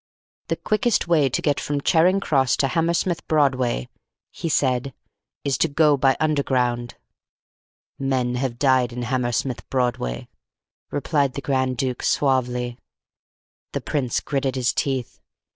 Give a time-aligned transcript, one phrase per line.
[0.47, 3.87] "The quickest way to get from Charing Cross to Hammersmith Broadway,"
[4.31, 4.95] he said,
[5.43, 6.95] "is to go by Underground."
[7.99, 10.27] "Men have died in Hammersmith Broadway,"
[10.89, 12.79] replied the Grand Duke suavely.
[13.73, 15.19] The Prince gritted his teeth.